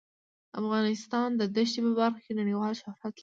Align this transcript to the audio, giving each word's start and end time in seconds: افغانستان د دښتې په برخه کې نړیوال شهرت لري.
افغانستان 0.61 1.27
د 1.39 1.41
دښتې 1.55 1.79
په 1.85 1.91
برخه 1.99 2.21
کې 2.25 2.33
نړیوال 2.41 2.73
شهرت 2.81 3.13
لري. 3.15 3.19